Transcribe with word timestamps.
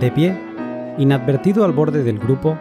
De 0.00 0.12
pie, 0.12 0.32
inadvertido 0.96 1.64
al 1.64 1.72
borde 1.72 2.04
del 2.04 2.20
grupo, 2.20 2.56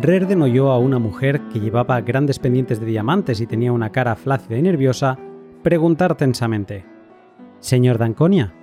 Rerden 0.00 0.40
oyó 0.40 0.70
a 0.70 0.78
una 0.78 0.98
mujer 0.98 1.40
que 1.52 1.60
llevaba 1.60 2.00
grandes 2.00 2.38
pendientes 2.38 2.80
de 2.80 2.86
diamantes 2.86 3.42
y 3.42 3.46
tenía 3.46 3.72
una 3.72 3.90
cara 3.90 4.16
flácida 4.16 4.56
y 4.56 4.62
nerviosa 4.62 5.18
preguntar 5.62 6.14
tensamente: 6.16 6.86
Señor 7.58 7.98
Danconia, 7.98 8.54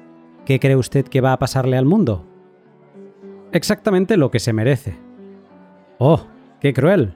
¿qué 0.44 0.60
cree 0.60 0.76
usted 0.76 1.06
que 1.06 1.22
va 1.22 1.34
a 1.34 1.40
pasarle 1.40 1.78
al 1.78 1.86
mundo? 1.86 2.26
Exactamente 3.52 4.18
lo 4.18 4.32
que 4.32 4.40
se 4.40 4.54
merece. 4.54 4.98
Oh, 6.00 6.26
qué 6.60 6.74
cruel. 6.74 7.14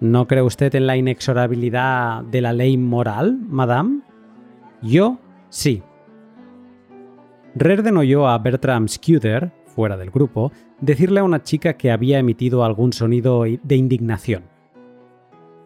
¿No 0.00 0.26
cree 0.26 0.42
usted 0.42 0.74
en 0.74 0.86
la 0.86 0.96
inexorabilidad 0.96 2.22
de 2.22 2.40
la 2.40 2.54
ley 2.54 2.78
moral, 2.78 3.38
madame? 3.46 4.00
Yo 4.80 5.18
sí. 5.50 5.82
Rerden 7.54 7.96
oyó 7.96 8.26
a 8.28 8.38
Bertram 8.38 8.88
Scudder, 8.88 9.52
fuera 9.78 9.96
del 9.96 10.10
grupo, 10.10 10.50
decirle 10.80 11.20
a 11.20 11.22
una 11.22 11.44
chica 11.44 11.74
que 11.74 11.92
había 11.92 12.18
emitido 12.18 12.64
algún 12.64 12.92
sonido 12.92 13.44
de 13.44 13.76
indignación. 13.76 14.42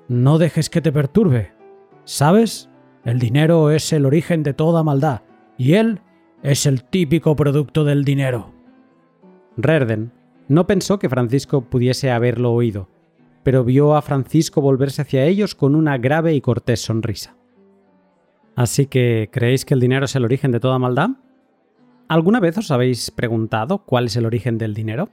No 0.07 0.37
dejes 0.37 0.69
que 0.69 0.83
te 0.83 0.93
perturbe. 0.93 1.53
¿Sabes? 2.05 2.69
El 3.07 3.19
dinero 3.19 3.71
es 3.71 3.91
el 3.91 4.05
origen 4.05 4.43
de 4.43 4.53
toda 4.53 4.83
maldad, 4.83 5.23
y 5.57 5.77
él 5.77 6.03
es 6.43 6.67
el 6.67 6.85
típico 6.85 7.35
producto 7.37 7.85
del 7.85 8.05
dinero. 8.05 8.53
Rerden 9.57 10.13
no 10.47 10.67
pensó 10.67 10.99
que 10.99 11.09
Francisco 11.09 11.63
pudiese 11.63 12.11
haberlo 12.11 12.53
oído, 12.53 12.91
pero 13.43 13.65
vio 13.65 13.97
a 13.97 14.03
Francisco 14.03 14.61
volverse 14.61 15.01
hacia 15.01 15.25
ellos 15.25 15.55
con 15.55 15.75
una 15.75 15.97
grave 15.97 16.35
y 16.35 16.43
cortés 16.43 16.83
sonrisa. 16.83 17.35
Así 18.57 18.85
que, 18.85 19.31
¿creéis 19.33 19.65
que 19.65 19.73
el 19.73 19.81
dinero 19.81 20.05
es 20.05 20.15
el 20.17 20.27
origen 20.27 20.53
de 20.53 20.61
toda 20.61 20.79
maldad? 20.79 21.13
¿Alguna 22.13 22.41
vez 22.41 22.59
os 22.59 22.71
habéis 22.71 23.11
preguntado 23.11 23.87
cuál 23.87 24.05
es 24.05 24.17
el 24.17 24.27
origen 24.27 24.59
del 24.59 24.75
dinero? 24.75 25.09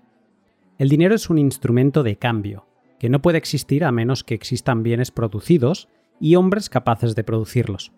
El 0.78 0.90
dinero 0.90 1.16
es 1.16 1.30
un 1.30 1.38
instrumento 1.38 2.04
de 2.04 2.18
cambio, 2.18 2.66
que 3.00 3.08
no 3.08 3.22
puede 3.22 3.38
existir 3.38 3.86
a 3.86 3.92
menos 3.94 4.26
que 4.26 4.34
existan 4.34 4.84
bienes 4.84 5.10
producidos 5.10 5.88
y 6.20 6.36
hombres 6.36 6.70
capaces 6.70 7.16
de 7.16 7.24
producirlos. 7.24 7.94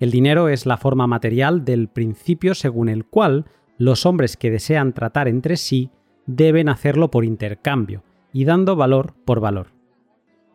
El 0.00 0.10
dinero 0.10 0.48
es 0.48 0.66
la 0.66 0.78
forma 0.78 1.06
material 1.06 1.64
del 1.64 1.86
principio 1.86 2.56
según 2.56 2.88
el 2.88 3.04
cual 3.04 3.44
los 3.78 4.04
hombres 4.04 4.36
que 4.36 4.50
desean 4.50 4.94
tratar 4.94 5.28
entre 5.28 5.56
sí 5.56 5.92
deben 6.26 6.68
hacerlo 6.68 7.12
por 7.12 7.24
intercambio 7.24 8.02
y 8.32 8.46
dando 8.46 8.74
valor 8.74 9.14
por 9.24 9.38
valor. 9.38 9.68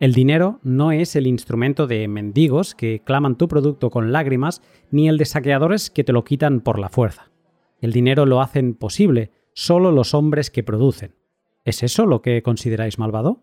El 0.00 0.12
dinero 0.12 0.60
no 0.62 0.92
es 0.92 1.16
el 1.16 1.26
instrumento 1.26 1.86
de 1.86 2.06
mendigos 2.08 2.74
que 2.74 3.00
claman 3.02 3.36
tu 3.36 3.48
producto 3.48 3.88
con 3.88 4.12
lágrimas, 4.12 4.60
ni 4.90 5.08
el 5.08 5.16
de 5.16 5.24
saqueadores 5.24 5.88
que 5.88 6.04
te 6.04 6.12
lo 6.12 6.24
quitan 6.24 6.60
por 6.60 6.78
la 6.78 6.90
fuerza. 6.90 7.29
El 7.80 7.92
dinero 7.92 8.26
lo 8.26 8.40
hacen 8.40 8.74
posible 8.74 9.30
solo 9.54 9.90
los 9.90 10.14
hombres 10.14 10.50
que 10.50 10.62
producen. 10.62 11.16
¿Es 11.64 11.82
eso 11.82 12.06
lo 12.06 12.22
que 12.22 12.42
consideráis 12.42 12.98
malvado? 12.98 13.42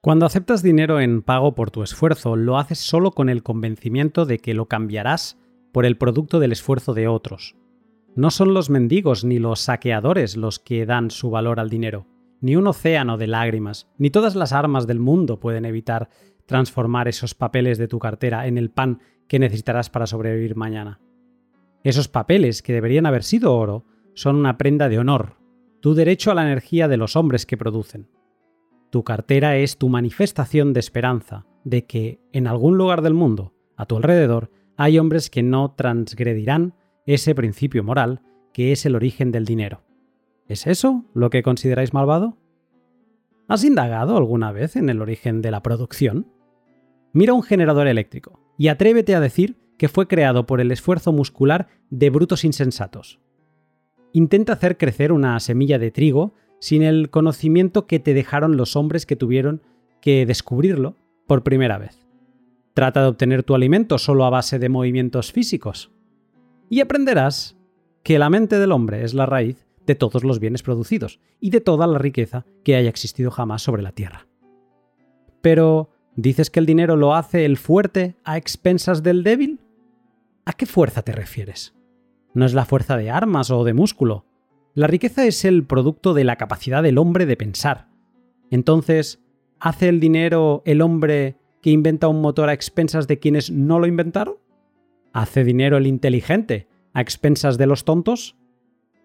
Cuando 0.00 0.26
aceptas 0.26 0.62
dinero 0.62 1.00
en 1.00 1.22
pago 1.22 1.54
por 1.54 1.70
tu 1.70 1.82
esfuerzo, 1.82 2.36
lo 2.36 2.58
haces 2.58 2.78
solo 2.78 3.12
con 3.12 3.28
el 3.28 3.42
convencimiento 3.42 4.26
de 4.26 4.38
que 4.38 4.54
lo 4.54 4.66
cambiarás 4.66 5.38
por 5.72 5.86
el 5.86 5.96
producto 5.96 6.40
del 6.40 6.52
esfuerzo 6.52 6.94
de 6.94 7.08
otros. 7.08 7.56
No 8.14 8.30
son 8.30 8.54
los 8.54 8.70
mendigos 8.70 9.24
ni 9.24 9.38
los 9.38 9.60
saqueadores 9.60 10.36
los 10.36 10.58
que 10.58 10.86
dan 10.86 11.10
su 11.10 11.30
valor 11.30 11.58
al 11.58 11.70
dinero, 11.70 12.06
ni 12.40 12.54
un 12.54 12.66
océano 12.66 13.16
de 13.16 13.26
lágrimas, 13.26 13.88
ni 13.98 14.10
todas 14.10 14.36
las 14.36 14.52
armas 14.52 14.86
del 14.86 15.00
mundo 15.00 15.40
pueden 15.40 15.64
evitar 15.64 16.10
transformar 16.46 17.08
esos 17.08 17.34
papeles 17.34 17.78
de 17.78 17.88
tu 17.88 17.98
cartera 17.98 18.46
en 18.46 18.58
el 18.58 18.70
pan 18.70 19.00
que 19.26 19.38
necesitarás 19.38 19.90
para 19.90 20.06
sobrevivir 20.06 20.54
mañana. 20.54 21.00
Esos 21.84 22.08
papeles, 22.08 22.62
que 22.62 22.72
deberían 22.72 23.04
haber 23.04 23.22
sido 23.22 23.54
oro, 23.54 23.84
son 24.14 24.36
una 24.36 24.56
prenda 24.56 24.88
de 24.88 24.98
honor, 24.98 25.36
tu 25.80 25.94
derecho 25.94 26.30
a 26.30 26.34
la 26.34 26.44
energía 26.44 26.88
de 26.88 26.96
los 26.96 27.14
hombres 27.14 27.44
que 27.44 27.58
producen. 27.58 28.08
Tu 28.90 29.04
cartera 29.04 29.58
es 29.58 29.76
tu 29.76 29.90
manifestación 29.90 30.72
de 30.72 30.80
esperanza 30.80 31.46
de 31.62 31.84
que 31.84 32.20
en 32.32 32.46
algún 32.46 32.78
lugar 32.78 33.02
del 33.02 33.12
mundo, 33.12 33.52
a 33.76 33.84
tu 33.84 33.96
alrededor, 33.96 34.50
hay 34.76 34.98
hombres 34.98 35.28
que 35.28 35.42
no 35.42 35.74
transgredirán 35.76 36.74
ese 37.04 37.34
principio 37.34 37.84
moral 37.84 38.22
que 38.54 38.72
es 38.72 38.86
el 38.86 38.94
origen 38.94 39.30
del 39.30 39.44
dinero. 39.44 39.84
¿Es 40.46 40.66
eso 40.66 41.04
lo 41.12 41.28
que 41.28 41.42
consideráis 41.42 41.92
malvado? 41.92 42.38
¿Has 43.46 43.62
indagado 43.62 44.16
alguna 44.16 44.52
vez 44.52 44.76
en 44.76 44.88
el 44.88 45.02
origen 45.02 45.42
de 45.42 45.50
la 45.50 45.62
producción? 45.62 46.28
Mira 47.12 47.34
un 47.34 47.42
generador 47.42 47.88
eléctrico 47.88 48.40
y 48.56 48.68
atrévete 48.68 49.14
a 49.14 49.20
decir 49.20 49.58
que 49.78 49.88
fue 49.88 50.08
creado 50.08 50.46
por 50.46 50.60
el 50.60 50.70
esfuerzo 50.70 51.12
muscular 51.12 51.68
de 51.90 52.10
brutos 52.10 52.44
insensatos. 52.44 53.20
Intenta 54.12 54.52
hacer 54.52 54.78
crecer 54.78 55.12
una 55.12 55.38
semilla 55.40 55.78
de 55.78 55.90
trigo 55.90 56.34
sin 56.60 56.82
el 56.82 57.10
conocimiento 57.10 57.86
que 57.86 57.98
te 57.98 58.14
dejaron 58.14 58.56
los 58.56 58.76
hombres 58.76 59.06
que 59.06 59.16
tuvieron 59.16 59.62
que 60.00 60.24
descubrirlo 60.26 60.96
por 61.26 61.42
primera 61.42 61.78
vez. 61.78 62.06
Trata 62.74 63.02
de 63.02 63.08
obtener 63.08 63.42
tu 63.42 63.54
alimento 63.54 63.98
solo 63.98 64.24
a 64.24 64.30
base 64.30 64.58
de 64.58 64.68
movimientos 64.68 65.32
físicos. 65.32 65.90
Y 66.68 66.80
aprenderás 66.80 67.56
que 68.02 68.18
la 68.18 68.30
mente 68.30 68.58
del 68.58 68.72
hombre 68.72 69.04
es 69.04 69.14
la 69.14 69.26
raíz 69.26 69.66
de 69.86 69.94
todos 69.94 70.24
los 70.24 70.40
bienes 70.40 70.62
producidos 70.62 71.20
y 71.40 71.50
de 71.50 71.60
toda 71.60 71.86
la 71.86 71.98
riqueza 71.98 72.46
que 72.64 72.76
haya 72.76 72.88
existido 72.88 73.30
jamás 73.30 73.62
sobre 73.62 73.82
la 73.82 73.92
Tierra. 73.92 74.26
Pero, 75.40 75.90
¿dices 76.16 76.50
que 76.50 76.60
el 76.60 76.66
dinero 76.66 76.96
lo 76.96 77.14
hace 77.14 77.44
el 77.44 77.56
fuerte 77.56 78.16
a 78.24 78.36
expensas 78.36 79.02
del 79.02 79.22
débil? 79.22 79.60
¿A 80.46 80.52
qué 80.52 80.66
fuerza 80.66 81.02
te 81.02 81.12
refieres? 81.12 81.74
No 82.34 82.44
es 82.44 82.54
la 82.54 82.64
fuerza 82.64 82.96
de 82.96 83.10
armas 83.10 83.50
o 83.50 83.64
de 83.64 83.74
músculo, 83.74 84.26
la 84.76 84.88
riqueza 84.88 85.24
es 85.24 85.44
el 85.44 85.64
producto 85.64 86.14
de 86.14 86.24
la 86.24 86.34
capacidad 86.34 86.82
del 86.82 86.98
hombre 86.98 87.26
de 87.26 87.36
pensar. 87.36 87.88
Entonces, 88.50 89.22
¿hace 89.60 89.88
el 89.88 90.00
dinero 90.00 90.62
el 90.66 90.82
hombre 90.82 91.36
que 91.62 91.70
inventa 91.70 92.08
un 92.08 92.20
motor 92.20 92.48
a 92.48 92.52
expensas 92.52 93.06
de 93.06 93.20
quienes 93.20 93.52
no 93.52 93.78
lo 93.78 93.86
inventaron? 93.86 94.34
¿Hace 95.12 95.44
dinero 95.44 95.76
el 95.76 95.86
inteligente 95.86 96.66
a 96.92 97.00
expensas 97.00 97.56
de 97.56 97.66
los 97.66 97.84
tontos? 97.84 98.36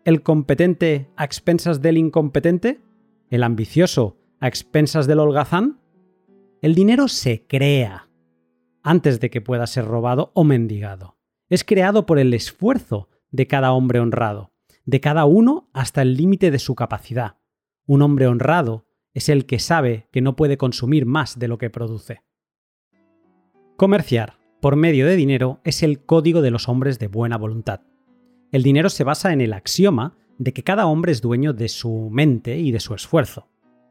¿El 0.06 0.24
competente 0.24 1.12
a 1.16 1.24
expensas 1.24 1.84
del 1.84 2.00
incompetente? 2.00 2.82
¿El 3.30 3.44
ambicioso 3.44 4.18
a 4.40 4.48
expensas 4.48 5.06
del 5.06 5.20
holgazán? 5.20 5.80
El 6.64 6.74
dinero 6.74 7.08
se 7.08 7.46
crea 7.46 8.10
antes 8.82 9.20
de 9.20 9.30
que 9.30 9.42
pueda 9.42 9.68
ser 9.68 9.86
robado 9.86 10.32
o 10.34 10.44
mendigado. 10.44 11.19
Es 11.50 11.64
creado 11.64 12.06
por 12.06 12.20
el 12.20 12.34
esfuerzo 12.34 13.10
de 13.32 13.48
cada 13.48 13.74
hombre 13.74 14.00
honrado 14.00 14.52
de 14.90 15.00
cada 15.02 15.26
uno 15.26 15.70
hasta 15.72 16.02
el 16.02 16.16
límite 16.16 16.50
de 16.50 16.58
su 16.58 16.74
capacidad. 16.74 17.38
Un 17.86 18.02
hombre 18.02 18.26
honrado 18.26 18.88
es 19.14 19.30
el 19.30 19.46
que 19.46 19.60
sabe 19.60 20.08
que 20.12 20.22
no 20.22 20.36
puede 20.36 20.58
consumir 20.58 21.06
más 21.06 21.38
de 21.38 21.48
lo 21.48 21.60
que 21.60 21.70
produce. 21.70 22.24
Comerciar 23.78 24.40
por 24.60 24.76
medio 24.76 25.06
de 25.06 25.16
dinero 25.16 25.62
es 25.64 25.84
el 25.84 26.04
código 26.04 26.42
de 26.42 26.50
los 26.50 26.68
hombres 26.68 26.98
de 26.98 27.08
buena 27.08 27.38
voluntad. 27.38 27.82
El 28.52 28.64
dinero 28.64 28.90
se 28.90 29.04
basa 29.04 29.32
en 29.32 29.42
el 29.42 29.54
axioma 29.54 30.18
de 30.40 30.54
que 30.54 30.64
cada 30.64 30.88
hombre 30.88 31.12
es 31.12 31.22
dueño 31.22 31.54
de 31.54 31.70
su 31.70 32.10
mente 32.12 32.58
y 32.58 32.72
de 32.72 32.80
su 32.80 32.96
esfuerzo. 32.96 33.48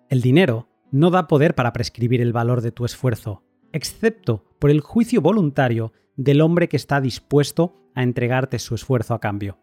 El 0.08 0.20
dinero 0.20 0.68
no 0.90 1.10
da 1.10 1.28
poder 1.28 1.54
para 1.54 1.72
prescribir 1.72 2.20
el 2.20 2.32
valor 2.32 2.60
de 2.60 2.72
tu 2.72 2.84
esfuerzo, 2.84 3.44
excepto 3.72 4.44
por 4.58 4.70
el 4.70 4.80
juicio 4.80 5.20
voluntario 5.20 5.92
del 6.18 6.42
hombre 6.42 6.68
que 6.68 6.76
está 6.76 7.00
dispuesto 7.00 7.80
a 7.94 8.02
entregarte 8.02 8.58
su 8.58 8.74
esfuerzo 8.74 9.14
a 9.14 9.20
cambio. 9.20 9.56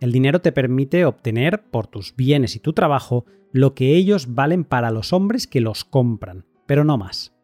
El 0.00 0.12
dinero 0.12 0.40
te 0.40 0.52
permite 0.52 1.04
obtener 1.04 1.64
por 1.64 1.88
tus 1.88 2.16
bienes 2.16 2.56
y 2.56 2.60
tu 2.60 2.72
trabajo 2.72 3.26
lo 3.52 3.74
que 3.74 3.94
ellos 3.96 4.34
valen 4.34 4.64
para 4.64 4.90
los 4.90 5.12
hombres 5.12 5.46
que 5.46 5.60
los 5.60 5.84
compran, 5.84 6.46
pero 6.66 6.84
no 6.84 6.96
más. 6.96 7.34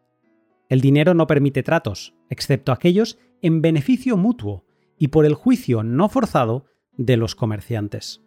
El 0.69 0.79
dinero 0.81 1.13
no 1.13 1.27
permite 1.27 1.61
tratos, 1.61 2.15
excepto 2.29 2.71
aquellos 2.71 3.19
en 3.41 3.61
beneficio 3.61 4.15
mutuo 4.17 4.65
y 4.97 5.09
por 5.09 5.25
el 5.25 5.33
juicio 5.33 5.83
no 5.83 6.07
forzado 6.07 6.65
de 6.95 7.17
los 7.17 7.35
comerciantes. 7.35 8.21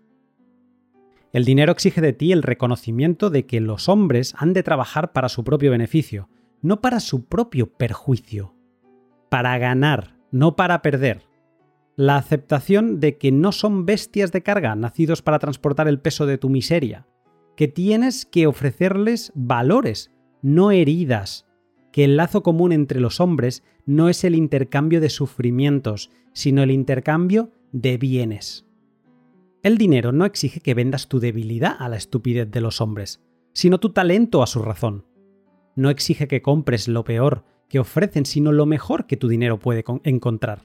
El 1.32 1.44
dinero 1.44 1.72
exige 1.72 2.00
de 2.00 2.12
ti 2.12 2.32
el 2.32 2.42
reconocimiento 2.42 3.30
de 3.30 3.46
que 3.46 3.60
los 3.60 3.88
hombres 3.88 4.34
han 4.36 4.52
de 4.52 4.62
trabajar 4.62 5.12
para 5.12 5.28
su 5.28 5.44
propio 5.44 5.70
beneficio, 5.70 6.28
no 6.60 6.80
para 6.80 7.00
su 7.00 7.24
propio 7.24 7.72
perjuicio. 7.72 8.53
Para 9.34 9.58
ganar, 9.58 10.14
no 10.30 10.54
para 10.54 10.80
perder 10.80 11.22
la 11.96 12.14
aceptación 12.18 13.00
de 13.00 13.18
que 13.18 13.32
no 13.32 13.50
son 13.50 13.84
bestias 13.84 14.30
de 14.30 14.44
carga 14.44 14.76
nacidos 14.76 15.22
para 15.22 15.40
transportar 15.40 15.88
el 15.88 15.98
peso 15.98 16.26
de 16.26 16.38
tu 16.38 16.48
miseria, 16.48 17.08
que 17.56 17.66
tienes 17.66 18.26
que 18.26 18.46
ofrecerles 18.46 19.32
valores, 19.34 20.12
no 20.40 20.70
heridas, 20.70 21.48
que 21.90 22.04
el 22.04 22.16
lazo 22.16 22.44
común 22.44 22.70
entre 22.70 23.00
los 23.00 23.18
hombres 23.18 23.64
no 23.86 24.08
es 24.08 24.22
el 24.22 24.36
intercambio 24.36 25.00
de 25.00 25.10
sufrimientos, 25.10 26.12
sino 26.32 26.62
el 26.62 26.70
intercambio 26.70 27.50
de 27.72 27.98
bienes. 27.98 28.68
El 29.64 29.78
dinero 29.78 30.12
no 30.12 30.26
exige 30.26 30.60
que 30.60 30.74
vendas 30.74 31.08
tu 31.08 31.18
debilidad 31.18 31.74
a 31.76 31.88
la 31.88 31.96
estupidez 31.96 32.52
de 32.52 32.60
los 32.60 32.80
hombres, 32.80 33.20
sino 33.52 33.80
tu 33.80 33.90
talento 33.90 34.44
a 34.44 34.46
su 34.46 34.62
razón. 34.62 35.06
No 35.74 35.90
exige 35.90 36.28
que 36.28 36.40
compres 36.40 36.86
lo 36.86 37.02
peor 37.02 37.42
que 37.74 37.80
ofrecen, 37.80 38.24
sino 38.24 38.52
lo 38.52 38.66
mejor 38.66 39.08
que 39.08 39.16
tu 39.16 39.26
dinero 39.26 39.58
puede 39.58 39.84
encontrar. 40.04 40.62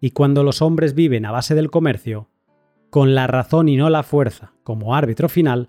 Y 0.00 0.12
cuando 0.12 0.42
los 0.42 0.62
hombres 0.62 0.94
viven 0.94 1.26
a 1.26 1.30
base 1.30 1.54
del 1.54 1.70
comercio, 1.70 2.30
con 2.88 3.14
la 3.14 3.26
razón 3.26 3.68
y 3.68 3.76
no 3.76 3.90
la 3.90 4.02
fuerza 4.02 4.54
como 4.62 4.94
árbitro 4.94 5.28
final, 5.28 5.68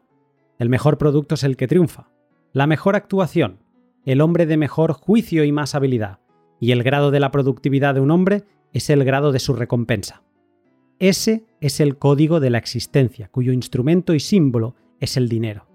el 0.60 0.70
mejor 0.70 0.98
producto 0.98 1.36
es 1.36 1.44
el 1.44 1.58
que 1.58 1.68
triunfa, 1.68 2.08
la 2.54 2.66
mejor 2.66 2.96
actuación, 2.96 3.60
el 4.06 4.22
hombre 4.22 4.46
de 4.46 4.56
mejor 4.56 4.94
juicio 4.94 5.44
y 5.44 5.52
más 5.52 5.76
habilidad, 5.76 6.20
y 6.62 6.72
el 6.72 6.82
grado 6.82 7.12
de 7.12 7.20
la 7.20 7.32
productividad 7.32 7.96
de 7.96 8.00
un 8.00 8.12
hombre 8.12 8.46
es 8.72 8.90
el 8.90 9.04
grado 9.04 9.34
de 9.34 9.40
su 9.40 9.56
recompensa. 9.56 10.24
Ese 10.98 11.44
es 11.60 11.82
el 11.82 11.98
código 11.98 12.40
de 12.40 12.52
la 12.52 12.58
existencia, 12.58 13.28
cuyo 13.28 13.52
instrumento 13.52 14.14
y 14.14 14.22
símbolo 14.22 14.78
es 15.02 15.18
el 15.18 15.28
dinero. 15.28 15.68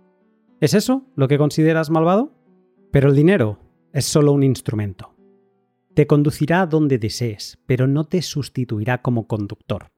¿Es 0.62 0.72
eso 0.72 1.04
lo 1.14 1.28
que 1.28 1.36
consideras 1.36 1.90
malvado? 1.90 2.32
Pero 2.90 3.10
el 3.10 3.16
dinero 3.16 3.58
es 3.92 4.04
solo 4.04 4.32
un 4.32 4.42
instrumento. 4.42 5.14
Te 5.94 6.06
conducirá 6.06 6.66
donde 6.66 6.98
desees, 6.98 7.58
pero 7.66 7.86
no 7.86 8.04
te 8.04 8.22
sustituirá 8.22 9.02
como 9.02 9.26
conductor. 9.26 9.88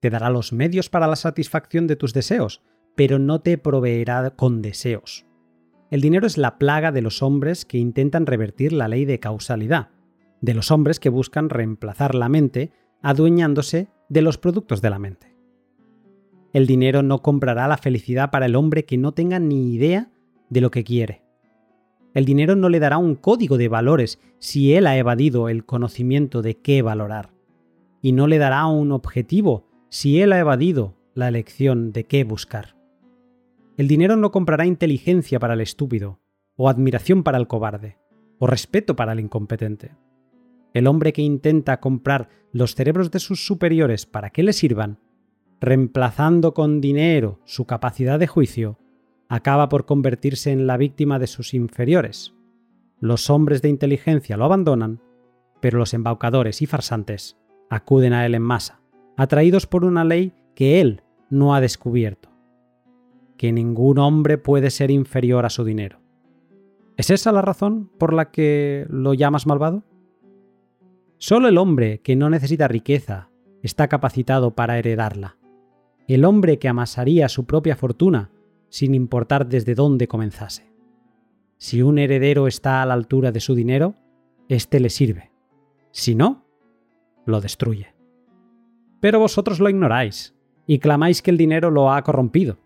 Te 0.00 0.10
dará 0.10 0.30
los 0.30 0.52
medios 0.52 0.88
para 0.90 1.06
la 1.06 1.16
satisfacción 1.16 1.86
de 1.86 1.96
tus 1.96 2.12
deseos, 2.12 2.62
pero 2.96 3.18
no 3.18 3.40
te 3.40 3.58
proveerá 3.58 4.30
con 4.30 4.62
deseos. 4.62 5.26
El 5.90 6.00
dinero 6.00 6.26
es 6.26 6.36
la 6.36 6.58
plaga 6.58 6.90
de 6.90 7.02
los 7.02 7.22
hombres 7.22 7.64
que 7.64 7.78
intentan 7.78 8.26
revertir 8.26 8.72
la 8.72 8.88
ley 8.88 9.04
de 9.04 9.20
causalidad, 9.20 9.90
de 10.40 10.54
los 10.54 10.70
hombres 10.70 10.98
que 10.98 11.10
buscan 11.10 11.48
reemplazar 11.48 12.14
la 12.14 12.28
mente 12.28 12.72
adueñándose 13.02 13.88
de 14.08 14.22
los 14.22 14.38
productos 14.38 14.82
de 14.82 14.90
la 14.90 14.98
mente. 14.98 15.36
El 16.52 16.66
dinero 16.66 17.02
no 17.02 17.22
comprará 17.22 17.68
la 17.68 17.76
felicidad 17.76 18.30
para 18.30 18.46
el 18.46 18.56
hombre 18.56 18.84
que 18.84 18.98
no 18.98 19.12
tenga 19.12 19.38
ni 19.38 19.74
idea 19.74 20.10
de 20.48 20.60
lo 20.60 20.70
que 20.70 20.84
quiere. 20.84 21.25
El 22.16 22.24
dinero 22.24 22.56
no 22.56 22.70
le 22.70 22.80
dará 22.80 22.96
un 22.96 23.14
código 23.14 23.58
de 23.58 23.68
valores 23.68 24.18
si 24.38 24.72
él 24.72 24.86
ha 24.86 24.96
evadido 24.96 25.50
el 25.50 25.66
conocimiento 25.66 26.40
de 26.40 26.54
qué 26.54 26.80
valorar. 26.80 27.34
Y 28.00 28.12
no 28.12 28.26
le 28.26 28.38
dará 28.38 28.64
un 28.68 28.90
objetivo 28.90 29.68
si 29.90 30.22
él 30.22 30.32
ha 30.32 30.38
evadido 30.38 30.96
la 31.12 31.28
elección 31.28 31.92
de 31.92 32.04
qué 32.04 32.24
buscar. 32.24 32.74
El 33.76 33.86
dinero 33.86 34.16
no 34.16 34.30
comprará 34.30 34.64
inteligencia 34.64 35.38
para 35.38 35.52
el 35.52 35.60
estúpido, 35.60 36.18
o 36.56 36.70
admiración 36.70 37.22
para 37.22 37.36
el 37.36 37.48
cobarde, 37.48 37.98
o 38.38 38.46
respeto 38.46 38.96
para 38.96 39.12
el 39.12 39.20
incompetente. 39.20 39.94
El 40.72 40.86
hombre 40.86 41.12
que 41.12 41.20
intenta 41.20 41.80
comprar 41.80 42.30
los 42.50 42.74
cerebros 42.74 43.10
de 43.10 43.18
sus 43.18 43.44
superiores 43.44 44.06
para 44.06 44.30
que 44.30 44.42
le 44.42 44.54
sirvan, 44.54 45.00
reemplazando 45.60 46.54
con 46.54 46.80
dinero 46.80 47.40
su 47.44 47.66
capacidad 47.66 48.18
de 48.18 48.26
juicio, 48.26 48.78
acaba 49.28 49.68
por 49.68 49.86
convertirse 49.86 50.52
en 50.52 50.66
la 50.66 50.76
víctima 50.76 51.18
de 51.18 51.26
sus 51.26 51.54
inferiores. 51.54 52.34
Los 53.00 53.28
hombres 53.30 53.62
de 53.62 53.68
inteligencia 53.68 54.36
lo 54.36 54.44
abandonan, 54.44 55.00
pero 55.60 55.78
los 55.78 55.94
embaucadores 55.94 56.62
y 56.62 56.66
farsantes 56.66 57.36
acuden 57.68 58.12
a 58.12 58.24
él 58.24 58.34
en 58.34 58.42
masa, 58.42 58.80
atraídos 59.16 59.66
por 59.66 59.84
una 59.84 60.04
ley 60.04 60.32
que 60.54 60.80
él 60.80 61.02
no 61.28 61.54
ha 61.54 61.60
descubierto, 61.60 62.30
que 63.36 63.52
ningún 63.52 63.98
hombre 63.98 64.38
puede 64.38 64.70
ser 64.70 64.90
inferior 64.90 65.44
a 65.44 65.50
su 65.50 65.64
dinero. 65.64 65.98
¿Es 66.96 67.10
esa 67.10 67.32
la 67.32 67.42
razón 67.42 67.90
por 67.98 68.12
la 68.12 68.30
que 68.30 68.86
lo 68.88 69.12
llamas 69.12 69.46
malvado? 69.46 69.82
Solo 71.18 71.48
el 71.48 71.58
hombre 71.58 72.00
que 72.00 72.16
no 72.16 72.30
necesita 72.30 72.68
riqueza 72.68 73.30
está 73.62 73.88
capacitado 73.88 74.52
para 74.52 74.78
heredarla. 74.78 75.36
El 76.08 76.24
hombre 76.24 76.58
que 76.58 76.68
amasaría 76.68 77.28
su 77.28 77.46
propia 77.46 77.76
fortuna 77.76 78.30
sin 78.68 78.94
importar 78.94 79.46
desde 79.46 79.74
dónde 79.74 80.08
comenzase. 80.08 80.70
Si 81.58 81.82
un 81.82 81.98
heredero 81.98 82.46
está 82.46 82.82
a 82.82 82.86
la 82.86 82.94
altura 82.94 83.32
de 83.32 83.40
su 83.40 83.54
dinero, 83.54 83.94
éste 84.48 84.80
le 84.80 84.90
sirve. 84.90 85.32
Si 85.90 86.14
no, 86.14 86.44
lo 87.24 87.40
destruye. 87.40 87.94
Pero 89.00 89.20
vosotros 89.20 89.60
lo 89.60 89.70
ignoráis 89.70 90.34
y 90.66 90.78
clamáis 90.78 91.22
que 91.22 91.30
el 91.30 91.38
dinero 91.38 91.70
lo 91.70 91.92
ha 91.92 92.02
corrompido. 92.02 92.58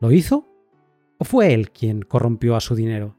¿Lo 0.00 0.12
hizo? 0.12 0.46
¿O 1.18 1.24
fue 1.24 1.52
él 1.52 1.70
quien 1.70 2.02
corrompió 2.02 2.54
a 2.54 2.60
su 2.60 2.74
dinero? 2.74 3.16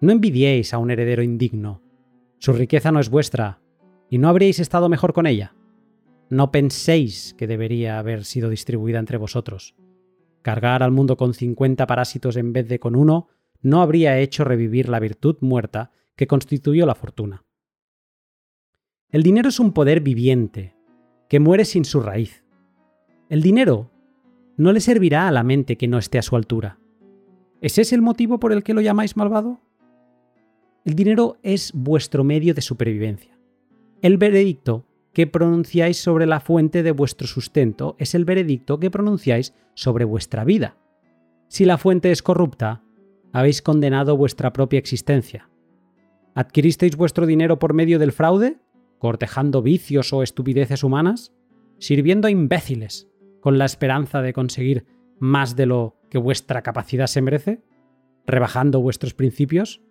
No 0.00 0.12
envidiéis 0.12 0.74
a 0.74 0.78
un 0.78 0.90
heredero 0.90 1.22
indigno. 1.22 1.82
Su 2.38 2.52
riqueza 2.52 2.92
no 2.92 3.00
es 3.00 3.08
vuestra, 3.08 3.60
y 4.10 4.18
no 4.18 4.28
habríais 4.28 4.60
estado 4.60 4.88
mejor 4.88 5.12
con 5.12 5.26
ella. 5.26 5.54
No 6.30 6.52
penséis 6.52 7.34
que 7.38 7.46
debería 7.46 7.98
haber 7.98 8.24
sido 8.24 8.50
distribuida 8.50 8.98
entre 8.98 9.16
vosotros. 9.16 9.74
Cargar 10.42 10.82
al 10.82 10.92
mundo 10.92 11.16
con 11.16 11.34
50 11.34 11.86
parásitos 11.86 12.36
en 12.36 12.52
vez 12.52 12.68
de 12.68 12.78
con 12.78 12.96
uno 12.96 13.28
no 13.60 13.82
habría 13.82 14.18
hecho 14.18 14.44
revivir 14.44 14.88
la 14.88 15.00
virtud 15.00 15.36
muerta 15.40 15.90
que 16.16 16.26
constituyó 16.26 16.86
la 16.86 16.94
fortuna. 16.94 17.44
El 19.10 19.22
dinero 19.22 19.48
es 19.48 19.58
un 19.58 19.72
poder 19.72 20.00
viviente, 20.00 20.74
que 21.28 21.40
muere 21.40 21.64
sin 21.64 21.84
su 21.84 22.00
raíz. 22.00 22.44
El 23.28 23.42
dinero 23.42 23.90
no 24.56 24.72
le 24.72 24.80
servirá 24.80 25.28
a 25.28 25.32
la 25.32 25.42
mente 25.42 25.76
que 25.76 25.88
no 25.88 25.98
esté 25.98 26.18
a 26.18 26.22
su 26.22 26.36
altura. 26.36 26.78
¿Ese 27.60 27.82
es 27.82 27.92
el 27.92 28.02
motivo 28.02 28.38
por 28.38 28.52
el 28.52 28.62
que 28.62 28.74
lo 28.74 28.80
llamáis 28.80 29.16
malvado? 29.16 29.60
El 30.84 30.94
dinero 30.94 31.38
es 31.42 31.72
vuestro 31.74 32.24
medio 32.24 32.54
de 32.54 32.62
supervivencia. 32.62 33.38
El 34.00 34.16
veredicto 34.16 34.86
que 35.12 35.26
pronunciáis 35.26 35.96
sobre 35.96 36.26
la 36.26 36.40
fuente 36.40 36.82
de 36.82 36.92
vuestro 36.92 37.26
sustento 37.26 37.96
es 37.98 38.14
el 38.14 38.24
veredicto 38.24 38.78
que 38.78 38.90
pronunciáis 38.90 39.54
sobre 39.74 40.04
vuestra 40.04 40.44
vida. 40.44 40.76
Si 41.48 41.64
la 41.64 41.78
fuente 41.78 42.10
es 42.10 42.22
corrupta, 42.22 42.82
habéis 43.32 43.62
condenado 43.62 44.16
vuestra 44.16 44.52
propia 44.52 44.78
existencia. 44.78 45.50
¿Adquiristeis 46.34 46.96
vuestro 46.96 47.26
dinero 47.26 47.58
por 47.58 47.74
medio 47.74 47.98
del 47.98 48.12
fraude? 48.12 48.58
¿Cortejando 48.98 49.62
vicios 49.62 50.12
o 50.12 50.22
estupideces 50.22 50.84
humanas? 50.84 51.32
¿Sirviendo 51.78 52.28
a 52.28 52.30
imbéciles 52.30 53.08
con 53.40 53.58
la 53.58 53.64
esperanza 53.64 54.22
de 54.22 54.32
conseguir 54.32 54.86
más 55.18 55.56
de 55.56 55.66
lo 55.66 55.96
que 56.10 56.18
vuestra 56.18 56.62
capacidad 56.62 57.06
se 57.06 57.22
merece? 57.22 57.62
¿Rebajando 58.26 58.80
vuestros 58.80 59.14
principios? 59.14 59.82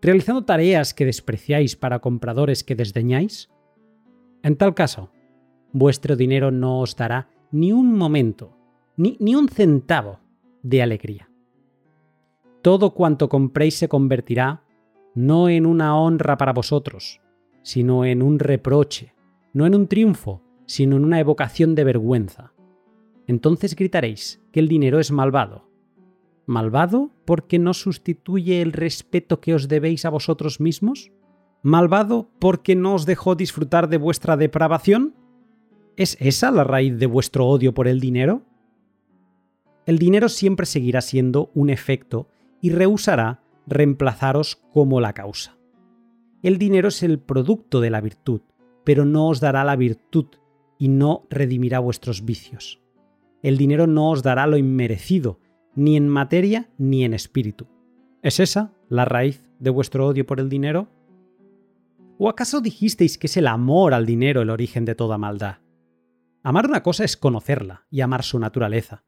¿Realizando 0.00 0.44
tareas 0.44 0.94
que 0.94 1.04
despreciáis 1.04 1.76
para 1.76 1.98
compradores 1.98 2.64
que 2.64 2.74
desdeñáis? 2.74 3.51
En 4.42 4.56
tal 4.56 4.74
caso, 4.74 5.10
vuestro 5.72 6.16
dinero 6.16 6.50
no 6.50 6.80
os 6.80 6.96
dará 6.96 7.28
ni 7.50 7.72
un 7.72 7.96
momento, 7.96 8.56
ni, 8.96 9.16
ni 9.20 9.34
un 9.34 9.48
centavo 9.48 10.20
de 10.62 10.82
alegría. 10.82 11.28
Todo 12.62 12.94
cuanto 12.94 13.28
compréis 13.28 13.76
se 13.76 13.88
convertirá 13.88 14.62
no 15.14 15.48
en 15.48 15.66
una 15.66 15.98
honra 15.98 16.38
para 16.38 16.52
vosotros, 16.52 17.20
sino 17.62 18.04
en 18.04 18.22
un 18.22 18.38
reproche, 18.38 19.14
no 19.52 19.66
en 19.66 19.74
un 19.74 19.86
triunfo, 19.86 20.42
sino 20.66 20.96
en 20.96 21.04
una 21.04 21.20
evocación 21.20 21.74
de 21.74 21.84
vergüenza. 21.84 22.52
Entonces 23.26 23.76
gritaréis 23.76 24.42
que 24.52 24.60
el 24.60 24.68
dinero 24.68 24.98
es 24.98 25.12
malvado. 25.12 25.68
¿Malvado 26.46 27.10
porque 27.24 27.58
no 27.58 27.74
sustituye 27.74 28.62
el 28.62 28.72
respeto 28.72 29.40
que 29.40 29.54
os 29.54 29.68
debéis 29.68 30.04
a 30.04 30.10
vosotros 30.10 30.60
mismos? 30.60 31.12
¿Malvado 31.62 32.28
porque 32.40 32.74
no 32.74 32.94
os 32.94 33.06
dejó 33.06 33.36
disfrutar 33.36 33.88
de 33.88 33.96
vuestra 33.96 34.36
depravación? 34.36 35.14
¿Es 35.96 36.16
esa 36.20 36.50
la 36.50 36.64
raíz 36.64 36.98
de 36.98 37.06
vuestro 37.06 37.46
odio 37.46 37.72
por 37.72 37.86
el 37.86 38.00
dinero? 38.00 38.42
El 39.86 39.98
dinero 39.98 40.28
siempre 40.28 40.66
seguirá 40.66 41.00
siendo 41.00 41.50
un 41.54 41.70
efecto 41.70 42.28
y 42.60 42.70
rehusará 42.70 43.42
reemplazaros 43.66 44.56
como 44.72 45.00
la 45.00 45.12
causa. 45.12 45.56
El 46.42 46.58
dinero 46.58 46.88
es 46.88 47.04
el 47.04 47.20
producto 47.20 47.80
de 47.80 47.90
la 47.90 48.00
virtud, 48.00 48.40
pero 48.82 49.04
no 49.04 49.28
os 49.28 49.38
dará 49.38 49.62
la 49.62 49.76
virtud 49.76 50.26
y 50.78 50.88
no 50.88 51.26
redimirá 51.30 51.78
vuestros 51.78 52.24
vicios. 52.24 52.80
El 53.42 53.56
dinero 53.56 53.86
no 53.86 54.10
os 54.10 54.24
dará 54.24 54.48
lo 54.48 54.56
inmerecido, 54.56 55.38
ni 55.76 55.96
en 55.96 56.08
materia 56.08 56.70
ni 56.78 57.04
en 57.04 57.14
espíritu. 57.14 57.68
¿Es 58.22 58.40
esa 58.40 58.72
la 58.88 59.04
raíz 59.04 59.48
de 59.60 59.70
vuestro 59.70 60.06
odio 60.06 60.26
por 60.26 60.40
el 60.40 60.48
dinero? 60.48 60.88
¿O 62.24 62.28
acaso 62.28 62.60
dijisteis 62.60 63.18
que 63.18 63.26
es 63.26 63.36
el 63.36 63.48
amor 63.48 63.94
al 63.94 64.06
dinero 64.06 64.42
el 64.42 64.50
origen 64.50 64.84
de 64.84 64.94
toda 64.94 65.18
maldad? 65.18 65.56
Amar 66.44 66.68
una 66.68 66.80
cosa 66.80 67.02
es 67.02 67.16
conocerla 67.16 67.88
y 67.90 68.00
amar 68.00 68.22
su 68.22 68.38
naturaleza. 68.38 69.04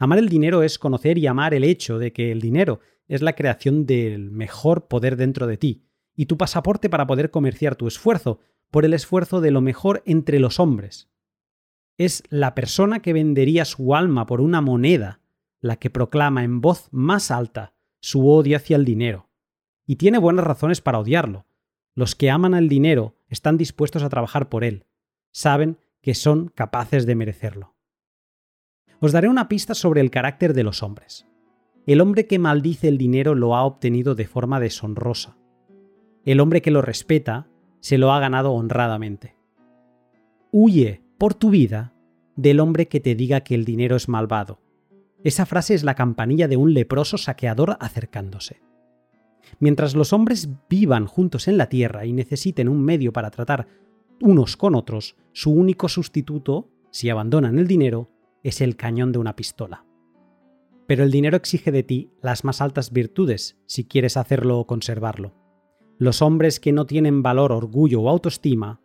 Amar 0.00 0.18
el 0.18 0.28
dinero 0.28 0.64
es 0.64 0.76
conocer 0.76 1.16
y 1.16 1.28
amar 1.28 1.54
el 1.54 1.62
hecho 1.62 2.00
de 2.00 2.12
que 2.12 2.32
el 2.32 2.40
dinero 2.40 2.80
es 3.06 3.22
la 3.22 3.34
creación 3.34 3.86
del 3.86 4.32
mejor 4.32 4.88
poder 4.88 5.14
dentro 5.14 5.46
de 5.46 5.58
ti, 5.58 5.86
y 6.16 6.26
tu 6.26 6.36
pasaporte 6.36 6.90
para 6.90 7.06
poder 7.06 7.30
comerciar 7.30 7.76
tu 7.76 7.86
esfuerzo 7.86 8.40
por 8.72 8.84
el 8.84 8.94
esfuerzo 8.94 9.40
de 9.40 9.52
lo 9.52 9.60
mejor 9.60 10.02
entre 10.04 10.40
los 10.40 10.58
hombres. 10.58 11.08
Es 11.96 12.24
la 12.30 12.56
persona 12.56 13.00
que 13.00 13.12
vendería 13.12 13.64
su 13.64 13.94
alma 13.94 14.26
por 14.26 14.40
una 14.40 14.60
moneda 14.60 15.20
la 15.60 15.76
que 15.76 15.88
proclama 15.88 16.42
en 16.42 16.60
voz 16.60 16.88
más 16.90 17.30
alta 17.30 17.76
su 18.00 18.28
odio 18.28 18.56
hacia 18.56 18.74
el 18.74 18.84
dinero. 18.84 19.30
Y 19.86 19.94
tiene 19.94 20.18
buenas 20.18 20.44
razones 20.44 20.80
para 20.80 20.98
odiarlo, 20.98 21.46
los 21.96 22.14
que 22.14 22.30
aman 22.30 22.54
al 22.54 22.68
dinero 22.68 23.16
están 23.26 23.56
dispuestos 23.56 24.04
a 24.04 24.08
trabajar 24.10 24.48
por 24.48 24.62
él. 24.62 24.84
Saben 25.32 25.78
que 26.02 26.14
son 26.14 26.48
capaces 26.54 27.06
de 27.06 27.16
merecerlo. 27.16 27.74
Os 29.00 29.12
daré 29.12 29.28
una 29.28 29.48
pista 29.48 29.74
sobre 29.74 30.02
el 30.02 30.10
carácter 30.10 30.52
de 30.52 30.62
los 30.62 30.82
hombres. 30.82 31.26
El 31.86 32.00
hombre 32.00 32.26
que 32.26 32.38
maldice 32.38 32.88
el 32.88 32.98
dinero 32.98 33.34
lo 33.34 33.56
ha 33.56 33.64
obtenido 33.64 34.14
de 34.14 34.26
forma 34.26 34.60
deshonrosa. 34.60 35.36
El 36.24 36.40
hombre 36.40 36.60
que 36.60 36.70
lo 36.70 36.82
respeta 36.82 37.48
se 37.80 37.98
lo 37.98 38.12
ha 38.12 38.20
ganado 38.20 38.52
honradamente. 38.52 39.34
Huye 40.52 41.02
por 41.18 41.34
tu 41.34 41.50
vida 41.50 41.94
del 42.36 42.60
hombre 42.60 42.88
que 42.88 43.00
te 43.00 43.14
diga 43.14 43.40
que 43.40 43.54
el 43.54 43.64
dinero 43.64 43.96
es 43.96 44.08
malvado. 44.08 44.60
Esa 45.24 45.46
frase 45.46 45.74
es 45.74 45.82
la 45.82 45.94
campanilla 45.94 46.46
de 46.46 46.58
un 46.58 46.74
leproso 46.74 47.16
saqueador 47.16 47.78
acercándose. 47.80 48.60
Mientras 49.58 49.94
los 49.94 50.12
hombres 50.12 50.48
vivan 50.68 51.06
juntos 51.06 51.48
en 51.48 51.56
la 51.56 51.68
tierra 51.68 52.06
y 52.06 52.12
necesiten 52.12 52.68
un 52.68 52.82
medio 52.82 53.12
para 53.12 53.30
tratar 53.30 53.66
unos 54.20 54.56
con 54.56 54.74
otros, 54.74 55.16
su 55.32 55.50
único 55.50 55.88
sustituto, 55.88 56.70
si 56.90 57.10
abandonan 57.10 57.58
el 57.58 57.66
dinero, 57.66 58.10
es 58.42 58.60
el 58.60 58.76
cañón 58.76 59.12
de 59.12 59.18
una 59.18 59.36
pistola. 59.36 59.84
Pero 60.86 61.02
el 61.02 61.10
dinero 61.10 61.36
exige 61.36 61.72
de 61.72 61.82
ti 61.82 62.10
las 62.22 62.44
más 62.44 62.60
altas 62.60 62.92
virtudes 62.92 63.58
si 63.66 63.84
quieres 63.84 64.16
hacerlo 64.16 64.58
o 64.58 64.66
conservarlo. 64.66 65.34
Los 65.98 66.22
hombres 66.22 66.60
que 66.60 66.72
no 66.72 66.86
tienen 66.86 67.22
valor, 67.22 67.52
orgullo 67.52 68.02
o 68.02 68.08
autoestima, 68.08 68.80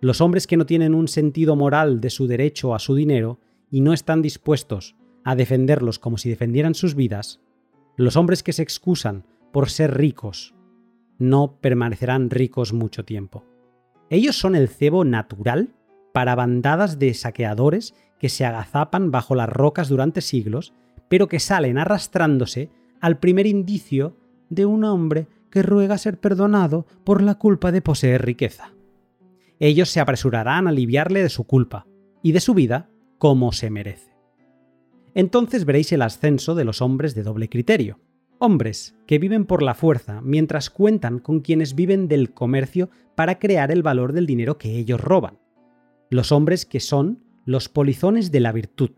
los 0.00 0.20
hombres 0.20 0.46
que 0.46 0.56
no 0.56 0.66
tienen 0.66 0.94
un 0.94 1.08
sentido 1.08 1.56
moral 1.56 2.00
de 2.00 2.10
su 2.10 2.26
derecho 2.26 2.74
a 2.74 2.78
su 2.78 2.94
dinero 2.94 3.40
y 3.70 3.80
no 3.80 3.92
están 3.92 4.20
dispuestos 4.20 4.96
a 5.24 5.34
defenderlos 5.34 5.98
como 5.98 6.18
si 6.18 6.28
defendieran 6.28 6.74
sus 6.74 6.94
vidas, 6.94 7.40
los 7.96 8.16
hombres 8.16 8.42
que 8.42 8.52
se 8.52 8.62
excusan 8.62 9.24
por 9.56 9.70
ser 9.70 9.96
ricos, 9.96 10.54
no 11.18 11.56
permanecerán 11.62 12.28
ricos 12.28 12.74
mucho 12.74 13.06
tiempo. 13.06 13.42
Ellos 14.10 14.36
son 14.36 14.54
el 14.54 14.68
cebo 14.68 15.02
natural 15.02 15.74
para 16.12 16.34
bandadas 16.34 16.98
de 16.98 17.14
saqueadores 17.14 17.94
que 18.18 18.28
se 18.28 18.44
agazapan 18.44 19.10
bajo 19.10 19.34
las 19.34 19.48
rocas 19.48 19.88
durante 19.88 20.20
siglos, 20.20 20.74
pero 21.08 21.26
que 21.26 21.40
salen 21.40 21.78
arrastrándose 21.78 22.68
al 23.00 23.18
primer 23.18 23.46
indicio 23.46 24.18
de 24.50 24.66
un 24.66 24.84
hombre 24.84 25.26
que 25.50 25.62
ruega 25.62 25.96
ser 25.96 26.20
perdonado 26.20 26.84
por 27.02 27.22
la 27.22 27.36
culpa 27.36 27.72
de 27.72 27.80
poseer 27.80 28.26
riqueza. 28.26 28.74
Ellos 29.58 29.88
se 29.88 30.00
apresurarán 30.00 30.66
a 30.66 30.70
aliviarle 30.70 31.22
de 31.22 31.30
su 31.30 31.44
culpa 31.44 31.86
y 32.22 32.32
de 32.32 32.40
su 32.40 32.52
vida 32.52 32.90
como 33.16 33.52
se 33.52 33.70
merece. 33.70 34.18
Entonces 35.14 35.64
veréis 35.64 35.92
el 35.92 36.02
ascenso 36.02 36.54
de 36.54 36.66
los 36.66 36.82
hombres 36.82 37.14
de 37.14 37.22
doble 37.22 37.48
criterio. 37.48 38.00
Hombres 38.38 38.94
que 39.06 39.18
viven 39.18 39.46
por 39.46 39.62
la 39.62 39.74
fuerza 39.74 40.20
mientras 40.20 40.68
cuentan 40.68 41.20
con 41.20 41.40
quienes 41.40 41.74
viven 41.74 42.06
del 42.06 42.34
comercio 42.34 42.90
para 43.14 43.38
crear 43.38 43.70
el 43.70 43.82
valor 43.82 44.12
del 44.12 44.26
dinero 44.26 44.58
que 44.58 44.76
ellos 44.76 45.00
roban. 45.00 45.38
Los 46.10 46.32
hombres 46.32 46.66
que 46.66 46.80
son 46.80 47.24
los 47.46 47.68
polizones 47.70 48.30
de 48.30 48.40
la 48.40 48.52
virtud. 48.52 48.90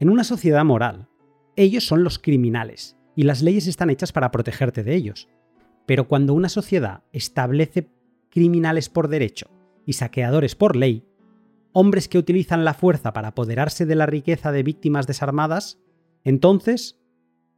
En 0.00 0.10
una 0.10 0.22
sociedad 0.22 0.64
moral, 0.64 1.08
ellos 1.56 1.86
son 1.86 2.04
los 2.04 2.18
criminales 2.18 2.98
y 3.14 3.22
las 3.22 3.40
leyes 3.40 3.66
están 3.66 3.88
hechas 3.88 4.12
para 4.12 4.30
protegerte 4.30 4.84
de 4.84 4.94
ellos. 4.94 5.28
Pero 5.86 6.06
cuando 6.06 6.34
una 6.34 6.50
sociedad 6.50 7.04
establece 7.12 7.88
criminales 8.28 8.90
por 8.90 9.08
derecho 9.08 9.48
y 9.86 9.94
saqueadores 9.94 10.54
por 10.54 10.76
ley, 10.76 11.06
hombres 11.72 12.08
que 12.08 12.18
utilizan 12.18 12.66
la 12.66 12.74
fuerza 12.74 13.14
para 13.14 13.28
apoderarse 13.28 13.86
de 13.86 13.94
la 13.94 14.04
riqueza 14.04 14.52
de 14.52 14.62
víctimas 14.62 15.06
desarmadas, 15.06 15.78
entonces 16.24 17.00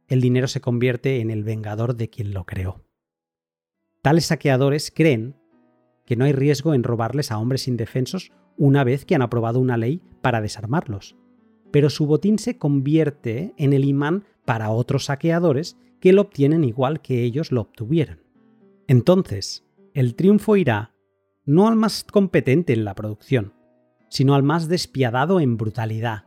el 0.09 0.21
dinero 0.21 0.47
se 0.47 0.59
convierte 0.59 1.21
en 1.21 1.29
el 1.29 1.43
vengador 1.43 1.95
de 1.95 2.09
quien 2.09 2.33
lo 2.33 2.45
creó. 2.45 2.83
Tales 4.01 4.25
saqueadores 4.25 4.91
creen 4.93 5.35
que 6.05 6.15
no 6.15 6.25
hay 6.25 6.33
riesgo 6.33 6.73
en 6.73 6.83
robarles 6.83 7.31
a 7.31 7.37
hombres 7.37 7.67
indefensos 7.67 8.31
una 8.57 8.83
vez 8.83 9.05
que 9.05 9.15
han 9.15 9.21
aprobado 9.21 9.59
una 9.59 9.77
ley 9.77 10.01
para 10.21 10.41
desarmarlos. 10.41 11.15
Pero 11.71 11.89
su 11.89 12.07
botín 12.07 12.39
se 12.39 12.57
convierte 12.57 13.53
en 13.57 13.73
el 13.73 13.85
imán 13.85 14.25
para 14.45 14.71
otros 14.71 15.05
saqueadores 15.05 15.77
que 15.99 16.11
lo 16.11 16.23
obtienen 16.23 16.63
igual 16.63 17.01
que 17.01 17.23
ellos 17.23 17.51
lo 17.51 17.61
obtuvieron. 17.61 18.23
Entonces, 18.87 19.65
el 19.93 20.15
triunfo 20.15 20.55
irá 20.55 20.95
no 21.45 21.67
al 21.67 21.75
más 21.75 22.03
competente 22.03 22.73
en 22.73 22.85
la 22.85 22.95
producción, 22.95 23.53
sino 24.09 24.33
al 24.33 24.43
más 24.43 24.67
despiadado 24.67 25.39
en 25.39 25.57
brutalidad. 25.57 26.25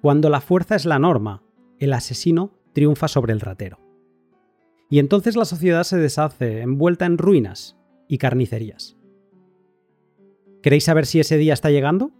Cuando 0.00 0.30
la 0.30 0.40
fuerza 0.40 0.76
es 0.76 0.84
la 0.84 0.98
norma, 0.98 1.42
el 1.78 1.92
asesino 1.92 2.59
triunfa 2.72 3.08
sobre 3.08 3.32
el 3.32 3.40
ratero. 3.40 3.78
Y 4.88 4.98
entonces 4.98 5.36
la 5.36 5.44
sociedad 5.44 5.84
se 5.84 5.96
deshace 5.98 6.62
envuelta 6.62 7.06
en 7.06 7.18
ruinas 7.18 7.76
y 8.08 8.18
carnicerías. 8.18 8.96
¿Queréis 10.62 10.84
saber 10.84 11.06
si 11.06 11.20
ese 11.20 11.38
día 11.38 11.54
está 11.54 11.70
llegando? 11.70 12.10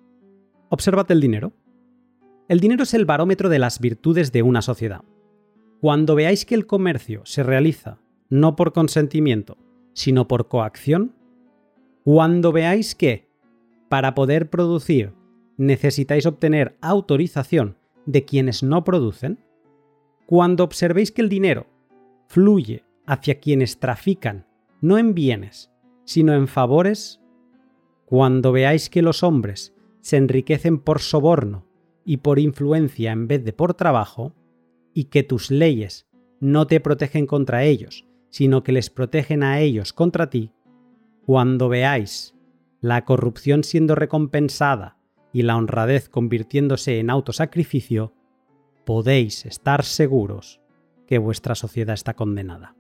Observad 0.69 1.11
el 1.11 1.21
dinero. 1.21 1.52
El 2.49 2.61
dinero 2.61 2.85
es 2.85 2.95
el 2.95 3.04
barómetro 3.04 3.49
de 3.49 3.59
las 3.59 3.80
virtudes 3.80 4.33
de 4.33 4.42
una 4.42 4.62
sociedad. 4.62 5.02
Cuando 5.80 6.14
veáis 6.14 6.45
que 6.45 6.54
el 6.54 6.66
comercio 6.66 7.23
se 7.25 7.42
realiza 7.42 8.00
no 8.28 8.54
por 8.54 8.73
consentimiento, 8.73 9.59
sino 9.92 10.28
por 10.28 10.49
coacción, 10.49 11.14
cuando 12.04 12.52
veáis 12.52 12.95
que, 12.95 13.28
para 13.88 14.14
poder 14.14 14.49
producir, 14.49 15.12
necesitáis 15.57 16.25
obtener 16.26 16.76
autorización 16.80 17.76
de 18.07 18.25
quienes 18.25 18.62
no 18.62 18.85
producen, 18.85 19.40
cuando 20.31 20.63
observéis 20.63 21.11
que 21.11 21.23
el 21.23 21.29
dinero 21.29 21.67
fluye 22.29 22.85
hacia 23.05 23.41
quienes 23.41 23.81
trafican 23.81 24.47
no 24.81 24.97
en 24.97 25.13
bienes, 25.13 25.73
sino 26.05 26.35
en 26.35 26.47
favores 26.47 27.21
cuando 28.05 28.53
veáis 28.53 28.91
que 28.91 29.03
los 29.03 29.25
hombres 29.25 29.75
se 30.03 30.19
enriquecen 30.19 30.79
por 30.79 31.01
soborno 31.01 31.67
y 32.05 32.19
por 32.19 32.39
influencia 32.39 33.11
en 33.11 33.27
vez 33.27 33.45
de 33.45 33.53
por 33.53 33.75
trabajo, 33.75 34.37
y 34.95 35.07
que 35.07 35.25
tus 35.25 35.51
leyes 35.51 36.07
no 36.39 36.69
te 36.69 36.79
protegen 36.79 37.27
contra 37.27 37.65
ellos, 37.65 38.07
sino 38.29 38.63
que 38.63 38.71
les 38.71 38.89
protegen 38.89 39.43
a 39.43 39.59
ellos 39.59 39.93
contra 39.93 40.31
ti, 40.31 40.53
cuando 41.27 41.69
veáis 41.69 42.37
la 42.81 43.05
corrupción 43.05 43.65
siendo 43.65 43.97
recompensada 43.97 44.97
y 45.33 45.43
la 45.43 45.57
honradez 45.57 46.09
convirtiéndose 46.09 47.01
en 47.01 47.11
autosacrificio, 47.11 48.15
podéis 48.85 49.47
estar 49.47 49.85
seguros 49.85 50.61
que 51.07 51.19
vuestra 51.19 51.55
sociedad 51.55 51.95
está 51.95 52.15
condenada. 52.15 52.77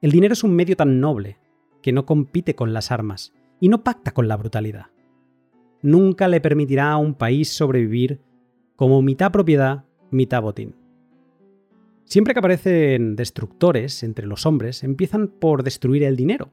El 0.00 0.10
dinero 0.10 0.32
es 0.32 0.44
un 0.44 0.54
medio 0.54 0.76
tan 0.76 1.00
noble 1.00 1.38
que 1.82 1.92
no 1.92 2.06
compite 2.06 2.54
con 2.54 2.72
las 2.72 2.90
armas, 2.90 3.32
y 3.60 3.68
no 3.68 3.82
pacta 3.82 4.12
con 4.12 4.28
la 4.28 4.36
brutalidad. 4.36 4.86
Nunca 5.82 6.28
le 6.28 6.40
permitirá 6.40 6.92
a 6.92 6.96
un 6.96 7.14
país 7.14 7.48
sobrevivir 7.50 8.20
como 8.76 9.02
mitad 9.02 9.32
propiedad, 9.32 9.84
mitad 10.10 10.42
botín. 10.42 10.74
Siempre 12.04 12.34
que 12.34 12.40
aparecen 12.40 13.16
destructores 13.16 14.02
entre 14.02 14.26
los 14.26 14.44
hombres, 14.46 14.82
empiezan 14.82 15.28
por 15.28 15.62
destruir 15.62 16.02
el 16.04 16.16
dinero, 16.16 16.52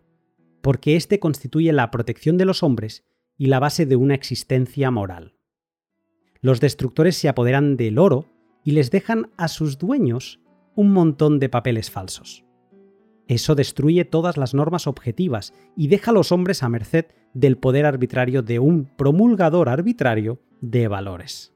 porque 0.62 0.96
éste 0.96 1.20
constituye 1.20 1.74
la 1.74 1.92
protección 1.92 2.38
de 2.38 2.46
los 2.46 2.64
hombres 2.64 3.04
y 3.38 3.48
la 3.48 3.60
base 3.60 3.86
de 3.86 3.96
una 3.96 4.16
existencia 4.16 4.92
moral. 4.92 5.34
Los 6.42 6.60
destructores 6.60 7.16
se 7.16 7.30
apoderan 7.30 7.78
del 7.78 8.00
oro 8.00 8.26
y 8.64 8.72
les 8.72 8.90
dejan 8.90 9.30
a 9.38 9.48
sus 9.48 9.78
dueños 9.78 10.40
un 10.76 10.92
montón 10.92 11.40
de 11.40 11.50
papeles 11.50 11.92
falsos. 11.92 12.44
Eso 13.28 13.56
destruye 13.56 14.06
todas 14.06 14.38
las 14.38 14.54
normas 14.54 14.88
objetivas 14.88 15.54
y 15.76 15.88
deja 15.88 16.12
a 16.12 16.14
los 16.14 16.32
hombres 16.32 16.64
a 16.64 16.70
merced 16.70 17.06
del 17.34 17.58
poder 17.58 17.86
arbitrario 17.86 18.42
de 18.42 18.60
un 18.60 18.86
promulgador 18.86 19.70
arbitrario 19.70 20.42
de 20.60 20.88
valores. 20.88 21.54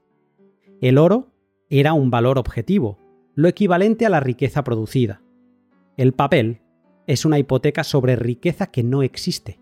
El 0.80 0.98
oro 0.98 1.32
era 1.68 1.92
un 1.92 2.10
valor 2.10 2.38
objetivo, 2.38 2.98
lo 3.34 3.48
equivalente 3.48 4.06
a 4.06 4.10
la 4.10 4.20
riqueza 4.20 4.62
producida. 4.62 5.20
El 5.96 6.12
papel 6.12 6.60
es 7.06 7.24
una 7.24 7.38
hipoteca 7.38 7.82
sobre 7.84 8.16
riqueza 8.16 8.68
que 8.68 8.82
no 8.82 9.02
existe, 9.02 9.60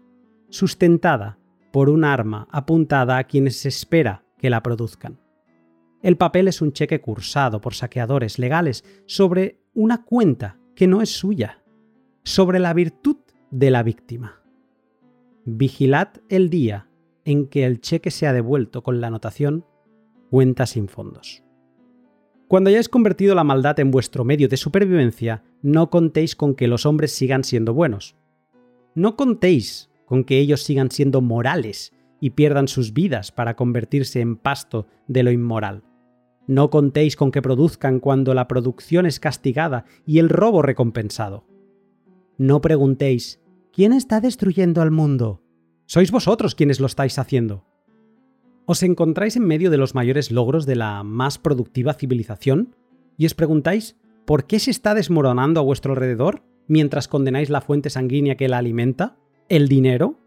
sustentada 0.50 1.38
por 1.72 1.88
un 1.88 2.04
arma 2.04 2.46
apuntada 2.50 3.18
a 3.18 3.24
quienes 3.24 3.56
se 3.56 3.68
espera 3.68 4.23
que 4.44 4.50
la 4.50 4.62
produzcan. 4.62 5.18
El 6.02 6.18
papel 6.18 6.48
es 6.48 6.60
un 6.60 6.74
cheque 6.74 7.00
cursado 7.00 7.62
por 7.62 7.72
saqueadores 7.72 8.38
legales 8.38 8.84
sobre 9.06 9.62
una 9.72 10.04
cuenta 10.04 10.58
que 10.76 10.86
no 10.86 11.00
es 11.00 11.08
suya 11.08 11.64
sobre 12.24 12.58
la 12.58 12.74
virtud 12.74 13.16
de 13.50 13.70
la 13.70 13.82
víctima. 13.82 14.42
Vigilad 15.46 16.08
el 16.28 16.50
día 16.50 16.90
en 17.24 17.46
que 17.46 17.64
el 17.64 17.80
cheque 17.80 18.10
sea 18.10 18.34
devuelto 18.34 18.82
con 18.82 19.00
la 19.00 19.06
anotación 19.06 19.64
cuenta 20.28 20.66
sin 20.66 20.88
fondos. 20.88 21.42
Cuando 22.46 22.68
hayáis 22.68 22.90
convertido 22.90 23.34
la 23.34 23.44
maldad 23.44 23.80
en 23.80 23.90
vuestro 23.90 24.24
medio 24.24 24.46
de 24.48 24.58
supervivencia, 24.58 25.42
no 25.62 25.88
contéis 25.88 26.36
con 26.36 26.54
que 26.54 26.68
los 26.68 26.84
hombres 26.84 27.12
sigan 27.12 27.44
siendo 27.44 27.72
buenos. 27.72 28.14
No 28.94 29.16
contéis 29.16 29.88
con 30.04 30.22
que 30.22 30.38
ellos 30.38 30.62
sigan 30.62 30.90
siendo 30.90 31.22
morales 31.22 31.94
y 32.24 32.30
pierdan 32.30 32.68
sus 32.68 32.94
vidas 32.94 33.32
para 33.32 33.54
convertirse 33.54 34.22
en 34.22 34.36
pasto 34.36 34.86
de 35.08 35.22
lo 35.22 35.30
inmoral. 35.30 35.82
No 36.46 36.70
contéis 36.70 37.16
con 37.16 37.30
que 37.30 37.42
produzcan 37.42 38.00
cuando 38.00 38.32
la 38.32 38.48
producción 38.48 39.04
es 39.04 39.20
castigada 39.20 39.84
y 40.06 40.20
el 40.20 40.30
robo 40.30 40.62
recompensado. 40.62 41.44
No 42.38 42.62
preguntéis, 42.62 43.42
¿quién 43.74 43.92
está 43.92 44.22
destruyendo 44.22 44.80
al 44.80 44.90
mundo? 44.90 45.42
Sois 45.84 46.10
vosotros 46.10 46.54
quienes 46.54 46.80
lo 46.80 46.86
estáis 46.86 47.18
haciendo. 47.18 47.66
Os 48.64 48.82
encontráis 48.82 49.36
en 49.36 49.44
medio 49.44 49.70
de 49.70 49.76
los 49.76 49.94
mayores 49.94 50.30
logros 50.30 50.64
de 50.64 50.76
la 50.76 51.02
más 51.02 51.36
productiva 51.36 51.92
civilización 51.92 52.74
y 53.18 53.26
os 53.26 53.34
preguntáis, 53.34 53.98
¿por 54.24 54.46
qué 54.46 54.60
se 54.60 54.70
está 54.70 54.94
desmoronando 54.94 55.60
a 55.60 55.62
vuestro 55.62 55.92
alrededor 55.92 56.42
mientras 56.68 57.06
condenáis 57.06 57.50
la 57.50 57.60
fuente 57.60 57.90
sanguínea 57.90 58.38
que 58.38 58.48
la 58.48 58.56
alimenta? 58.56 59.18
¿El 59.50 59.68
dinero? 59.68 60.23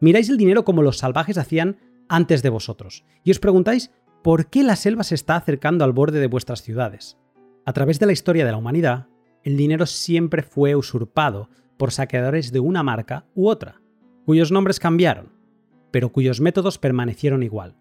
Miráis 0.00 0.28
el 0.28 0.36
dinero 0.36 0.64
como 0.64 0.82
los 0.82 0.98
salvajes 0.98 1.38
hacían 1.38 1.78
antes 2.08 2.42
de 2.42 2.50
vosotros. 2.50 3.04
Y 3.24 3.30
os 3.30 3.38
preguntáis, 3.38 3.90
¿por 4.22 4.48
qué 4.48 4.62
la 4.62 4.76
selva 4.76 5.04
se 5.04 5.14
está 5.14 5.36
acercando 5.36 5.84
al 5.84 5.92
borde 5.92 6.20
de 6.20 6.26
vuestras 6.26 6.62
ciudades? 6.62 7.18
A 7.64 7.72
través 7.72 7.98
de 7.98 8.06
la 8.06 8.12
historia 8.12 8.44
de 8.44 8.52
la 8.52 8.58
humanidad, 8.58 9.08
el 9.42 9.56
dinero 9.56 9.86
siempre 9.86 10.42
fue 10.42 10.76
usurpado 10.76 11.48
por 11.76 11.92
saqueadores 11.92 12.52
de 12.52 12.60
una 12.60 12.82
marca 12.82 13.26
u 13.34 13.48
otra, 13.48 13.80
cuyos 14.24 14.50
nombres 14.50 14.80
cambiaron, 14.80 15.32
pero 15.90 16.12
cuyos 16.12 16.40
métodos 16.40 16.78
permanecieron 16.78 17.42
igual. 17.42 17.76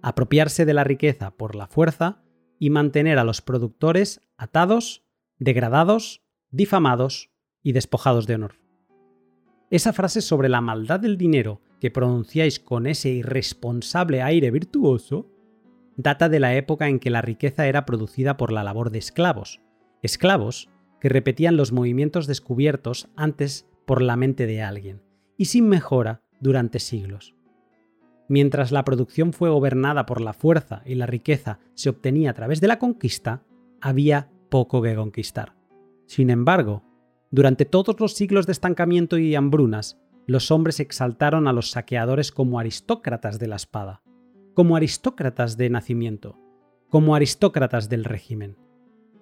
Apropiarse 0.00 0.64
de 0.64 0.74
la 0.74 0.84
riqueza 0.84 1.32
por 1.32 1.54
la 1.54 1.66
fuerza 1.66 2.22
y 2.58 2.70
mantener 2.70 3.18
a 3.18 3.24
los 3.24 3.42
productores 3.42 4.20
atados, 4.36 5.04
degradados, 5.38 6.22
difamados 6.50 7.30
y 7.62 7.72
despojados 7.72 8.26
de 8.26 8.34
honor. 8.36 8.54
Esa 9.72 9.94
frase 9.94 10.20
sobre 10.20 10.50
la 10.50 10.60
maldad 10.60 11.00
del 11.00 11.16
dinero 11.16 11.62
que 11.80 11.90
pronunciáis 11.90 12.60
con 12.60 12.86
ese 12.86 13.08
irresponsable 13.08 14.20
aire 14.20 14.50
virtuoso 14.50 15.30
data 15.96 16.28
de 16.28 16.40
la 16.40 16.54
época 16.54 16.88
en 16.88 16.98
que 16.98 17.08
la 17.08 17.22
riqueza 17.22 17.66
era 17.66 17.86
producida 17.86 18.36
por 18.36 18.52
la 18.52 18.64
labor 18.64 18.90
de 18.90 18.98
esclavos, 18.98 19.62
esclavos 20.02 20.68
que 21.00 21.08
repetían 21.08 21.56
los 21.56 21.72
movimientos 21.72 22.26
descubiertos 22.26 23.08
antes 23.16 23.66
por 23.86 24.02
la 24.02 24.14
mente 24.14 24.46
de 24.46 24.60
alguien, 24.60 25.00
y 25.38 25.46
sin 25.46 25.70
mejora 25.70 26.20
durante 26.38 26.78
siglos. 26.78 27.34
Mientras 28.28 28.72
la 28.72 28.84
producción 28.84 29.32
fue 29.32 29.48
gobernada 29.48 30.04
por 30.04 30.20
la 30.20 30.34
fuerza 30.34 30.82
y 30.84 30.96
la 30.96 31.06
riqueza 31.06 31.60
se 31.72 31.88
obtenía 31.88 32.32
a 32.32 32.34
través 32.34 32.60
de 32.60 32.66
la 32.66 32.78
conquista, 32.78 33.42
había 33.80 34.28
poco 34.50 34.82
que 34.82 34.94
conquistar. 34.94 35.56
Sin 36.04 36.28
embargo, 36.28 36.82
durante 37.32 37.64
todos 37.64 37.98
los 37.98 38.12
siglos 38.12 38.44
de 38.44 38.52
estancamiento 38.52 39.16
y 39.16 39.34
hambrunas, 39.34 39.98
los 40.26 40.50
hombres 40.50 40.80
exaltaron 40.80 41.48
a 41.48 41.54
los 41.54 41.70
saqueadores 41.70 42.30
como 42.30 42.60
aristócratas 42.60 43.38
de 43.38 43.46
la 43.46 43.56
espada, 43.56 44.02
como 44.52 44.76
aristócratas 44.76 45.56
de 45.56 45.70
nacimiento, 45.70 46.38
como 46.90 47.14
aristócratas 47.14 47.88
del 47.88 48.04
régimen, 48.04 48.58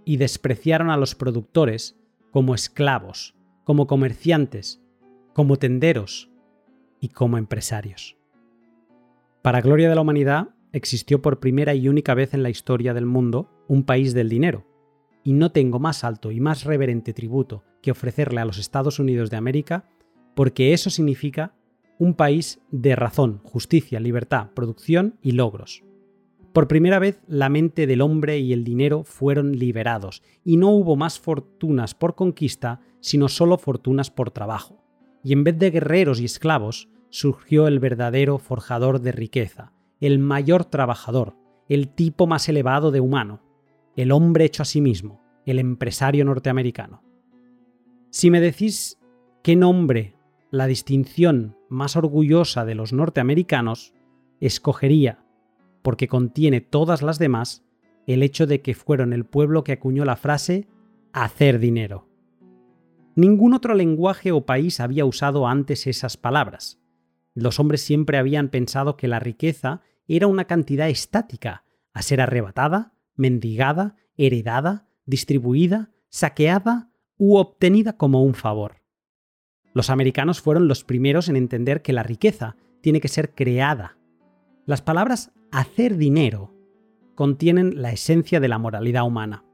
y 0.05 0.17
despreciaron 0.17 0.91
a 0.91 0.97
los 0.97 1.15
productores 1.15 2.01
como 2.33 2.57
esclavos, 2.57 3.37
como 3.63 3.87
comerciantes, 3.87 4.83
como 5.33 5.57
tenderos 5.57 6.33
y 6.99 7.11
como 7.11 7.39
empresarios. 7.39 8.17
Para 9.41 9.61
gloria 9.61 9.89
de 9.89 9.95
la 9.95 10.01
humanidad, 10.01 10.49
existió 10.73 11.23
por 11.23 11.39
primera 11.39 11.75
y 11.75 11.89
única 11.89 12.15
vez 12.15 12.35
en 12.35 12.43
la 12.43 12.51
historia 12.51 12.93
del 12.93 13.07
mundo 13.07 13.49
un 13.69 13.85
país 13.85 14.15
del 14.15 14.29
dinero, 14.29 14.67
y 15.23 15.33
no 15.33 15.53
tengo 15.53 15.79
más 15.79 16.03
alto 16.03 16.33
y 16.33 16.41
más 16.41 16.65
reverente 16.65 17.13
tributo 17.13 17.63
que 17.83 17.91
ofrecerle 17.91 18.41
a 18.41 18.45
los 18.45 18.59
Estados 18.59 18.99
Unidos 18.99 19.31
de 19.31 19.37
América, 19.37 19.89
porque 20.35 20.73
eso 20.73 20.91
significa 20.91 21.55
un 21.99 22.15
país 22.15 22.61
de 22.71 22.97
razón, 22.97 23.41
justicia, 23.45 24.01
libertad, 24.01 24.51
producción 24.55 25.19
y 25.23 25.33
logros. 25.33 25.85
Por 26.53 26.67
primera 26.67 26.99
vez 26.99 27.21
la 27.29 27.49
mente 27.49 27.87
del 27.87 28.01
hombre 28.01 28.39
y 28.39 28.53
el 28.53 28.65
dinero 28.65 29.05
fueron 29.05 29.53
liberados, 29.53 30.23
y 30.45 30.57
no 30.57 30.71
hubo 30.71 30.97
más 30.97 31.21
fortunas 31.21 31.95
por 31.95 32.15
conquista, 32.15 32.81
sino 33.01 33.29
solo 33.29 33.59
fortunas 33.59 34.11
por 34.11 34.31
trabajo. 34.31 34.83
Y 35.23 35.33
en 35.33 35.45
vez 35.45 35.59
de 35.59 35.71
guerreros 35.71 36.21
y 36.21 36.25
esclavos, 36.25 36.89
surgió 37.11 37.69
el 37.69 37.79
verdadero 37.79 38.39
forjador 38.39 39.01
de 39.01 39.13
riqueza, 39.13 39.73
el 40.01 40.19
mayor 40.19 40.65
trabajador, 40.65 41.37
el 41.69 41.89
tipo 41.89 42.27
más 42.27 42.49
elevado 42.49 42.91
de 42.91 43.01
humano, 43.01 43.43
el 43.95 44.11
hombre 44.11 44.45
hecho 44.45 44.63
a 44.63 44.67
sí 44.67 44.81
mismo, 44.81 45.23
el 45.45 45.59
empresario 45.59 46.25
norteamericano. 46.25 47.03
Si 48.11 48.29
me 48.29 48.41
decís 48.41 48.99
qué 49.45 49.55
nombre, 49.55 50.17
la 50.51 50.67
distinción 50.67 51.57
más 51.69 51.95
orgullosa 51.95 52.65
de 52.65 52.75
los 52.75 52.93
norteamericanos, 52.93 53.95
escogería, 54.41 55.25
porque 55.83 56.09
contiene 56.09 56.61
todas 56.61 57.03
las 57.03 57.21
demás, 57.21 57.65
el 58.09 58.25
hecho 58.25 58.49
de 58.49 58.63
que 58.63 58.75
fueron 58.75 59.13
el 59.13 59.25
pueblo 59.25 59.63
que 59.63 59.73
acuñó 59.73 60.05
la 60.05 60.17
frase 60.17 60.67
hacer 61.13 61.61
dinero. 61.61 62.09
Ningún 63.15 63.55
otro 63.55 63.75
lenguaje 63.75 64.33
o 64.33 64.45
país 64.45 64.81
había 64.81 65.05
usado 65.05 65.47
antes 65.47 65.87
esas 65.87 66.17
palabras. 66.17 66.81
Los 67.35 67.61
hombres 67.61 67.81
siempre 67.81 68.19
habían 68.19 68.49
pensado 68.49 68.97
que 68.97 69.07
la 69.07 69.21
riqueza 69.21 69.83
era 70.09 70.27
una 70.27 70.47
cantidad 70.47 70.89
estática, 70.89 71.65
a 71.93 72.03
ser 72.03 72.21
arrebatada, 72.21 72.93
mendigada, 73.15 73.97
heredada, 74.17 74.89
distribuida, 75.07 75.91
saqueada 76.09 76.90
u 77.21 77.37
obtenida 77.37 77.99
como 77.99 78.25
un 78.25 78.33
favor. 78.33 78.77
Los 79.75 79.91
americanos 79.91 80.41
fueron 80.41 80.69
los 80.69 80.85
primeros 80.85 81.29
en 81.29 81.37
entender 81.37 81.83
que 81.83 81.93
la 81.93 82.03
riqueza 82.03 82.57
tiene 82.81 83.01
que 83.01 83.09
ser 83.09 83.35
creada. 83.35 83.99
Las 84.65 84.81
palabras 84.81 85.31
hacer 85.53 85.99
dinero 85.99 86.55
contienen 87.15 87.83
la 87.83 87.93
esencia 87.93 88.41
de 88.41 88.49
la 88.49 88.59
moralidad 88.59 89.05
humana. 89.05 89.45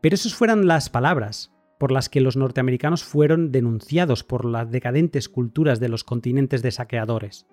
Pero 0.00 0.16
esas 0.16 0.34
fueran 0.34 0.66
las 0.66 0.90
palabras 0.90 1.52
por 1.78 1.92
las 1.92 2.08
que 2.08 2.20
los 2.20 2.36
norteamericanos 2.36 3.04
fueron 3.04 3.52
denunciados 3.52 4.24
por 4.24 4.44
las 4.44 4.68
decadentes 4.72 5.28
culturas 5.28 5.78
de 5.78 5.88
los 5.88 6.02
continentes 6.02 6.60
de 6.60 6.72
saqueadores. 6.72 7.46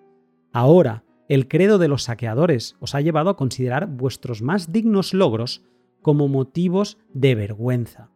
Ahora, 0.51 1.03
el 1.27 1.47
credo 1.47 1.77
de 1.77 1.89
los 1.89 2.03
saqueadores 2.03 2.75
os 2.79 2.95
ha 2.95 3.01
llevado 3.01 3.29
a 3.29 3.37
considerar 3.37 3.85
vuestros 3.85 4.41
más 4.41 4.71
dignos 4.71 5.13
logros 5.13 5.63
como 6.01 6.27
motivos 6.27 6.97
de 7.13 7.35
vergüenza, 7.35 8.09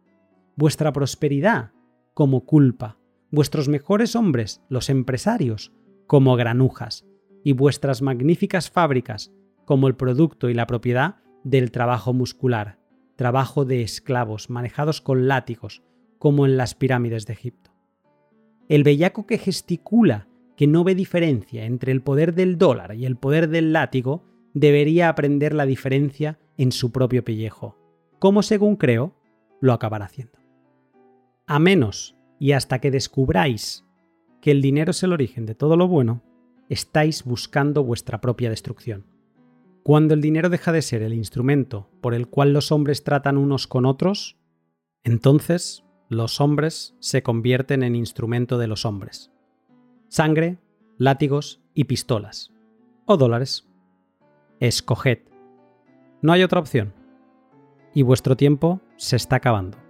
vuestra 0.56 0.92
prosperidad 0.92 1.72
como 2.14 2.44
culpa, 2.44 2.98
vuestros 3.30 3.68
mejores 3.68 4.14
hombres, 4.14 4.62
los 4.68 4.88
empresarios, 4.88 5.72
como 6.06 6.36
granujas, 6.36 7.06
y 7.42 7.52
vuestras 7.52 8.02
magníficas 8.02 8.70
fábricas 8.70 9.32
como 9.64 9.88
el 9.88 9.96
producto 9.96 10.48
y 10.48 10.54
la 10.54 10.66
propiedad 10.66 11.16
del 11.42 11.70
trabajo 11.70 12.12
muscular, 12.12 12.78
trabajo 13.16 13.64
de 13.64 13.82
esclavos 13.82 14.50
manejados 14.50 15.00
con 15.00 15.28
látigos, 15.28 15.82
como 16.18 16.46
en 16.46 16.56
las 16.56 16.74
pirámides 16.74 17.26
de 17.26 17.34
Egipto. 17.34 17.72
El 18.68 18.82
bellaco 18.82 19.26
que 19.26 19.38
gesticula 19.38 20.28
que 20.56 20.66
no 20.66 20.84
ve 20.84 20.94
diferencia 20.94 21.64
entre 21.64 21.92
el 21.92 22.02
poder 22.02 22.34
del 22.34 22.58
dólar 22.58 22.94
y 22.94 23.06
el 23.06 23.16
poder 23.16 23.48
del 23.48 23.72
látigo, 23.72 24.24
debería 24.54 25.08
aprender 25.08 25.52
la 25.52 25.66
diferencia 25.66 26.38
en 26.56 26.72
su 26.72 26.92
propio 26.92 27.24
pellejo, 27.24 27.76
como 28.18 28.42
según 28.42 28.76
creo, 28.76 29.16
lo 29.60 29.72
acabará 29.72 30.04
haciendo. 30.06 30.38
A 31.46 31.58
menos 31.58 32.16
y 32.38 32.52
hasta 32.52 32.80
que 32.80 32.90
descubráis 32.90 33.84
que 34.40 34.50
el 34.50 34.62
dinero 34.62 34.90
es 34.90 35.02
el 35.02 35.12
origen 35.12 35.46
de 35.46 35.54
todo 35.54 35.76
lo 35.76 35.88
bueno, 35.88 36.22
estáis 36.68 37.24
buscando 37.24 37.84
vuestra 37.84 38.20
propia 38.20 38.50
destrucción. 38.50 39.06
Cuando 39.82 40.14
el 40.14 40.20
dinero 40.20 40.48
deja 40.48 40.72
de 40.72 40.82
ser 40.82 41.02
el 41.02 41.12
instrumento 41.12 41.90
por 42.00 42.14
el 42.14 42.28
cual 42.28 42.52
los 42.52 42.72
hombres 42.72 43.04
tratan 43.04 43.36
unos 43.36 43.66
con 43.66 43.84
otros, 43.84 44.38
entonces 45.02 45.84
los 46.08 46.40
hombres 46.40 46.96
se 47.00 47.22
convierten 47.22 47.82
en 47.82 47.94
instrumento 47.94 48.58
de 48.58 48.66
los 48.66 48.84
hombres 48.84 49.30
sangre, 50.14 50.58
látigos 50.96 51.60
y 51.74 51.84
pistolas. 51.84 52.52
O 53.04 53.16
dólares. 53.16 53.68
Escoged. 54.60 55.18
No 56.22 56.32
hay 56.32 56.44
otra 56.44 56.60
opción. 56.60 56.94
Y 57.94 58.02
vuestro 58.02 58.36
tiempo 58.36 58.80
se 58.96 59.16
está 59.16 59.36
acabando. 59.36 59.83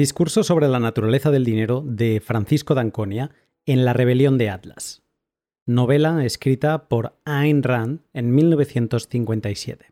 Discurso 0.00 0.44
sobre 0.44 0.66
la 0.66 0.80
naturaleza 0.80 1.30
del 1.30 1.44
dinero 1.44 1.84
de 1.84 2.22
Francisco 2.24 2.74
d'Anconia 2.74 3.32
en 3.66 3.84
La 3.84 3.92
rebelión 3.92 4.38
de 4.38 4.48
Atlas. 4.48 5.02
Novela 5.66 6.24
escrita 6.24 6.88
por 6.88 7.20
Ayn 7.26 7.62
Rand 7.62 8.00
en 8.14 8.34
1957. 8.34 9.89